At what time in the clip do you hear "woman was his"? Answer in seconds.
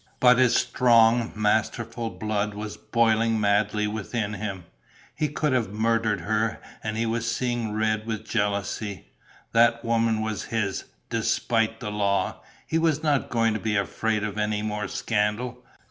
9.85-10.85